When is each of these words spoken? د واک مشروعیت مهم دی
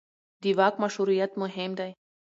د 0.41 0.43
واک 0.57 0.75
مشروعیت 0.83 1.31
مهم 1.41 1.71
دی 1.79 1.91